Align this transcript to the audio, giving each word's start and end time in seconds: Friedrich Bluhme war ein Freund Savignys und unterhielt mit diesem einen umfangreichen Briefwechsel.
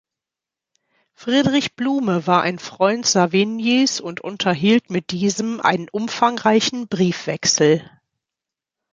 Friedrich 1.13 1.75
Bluhme 1.75 2.25
war 2.25 2.41
ein 2.41 2.57
Freund 2.57 3.05
Savignys 3.05 3.99
und 4.01 4.19
unterhielt 4.19 4.89
mit 4.89 5.11
diesem 5.11 5.59
einen 5.61 5.89
umfangreichen 5.89 6.87
Briefwechsel. 6.87 7.87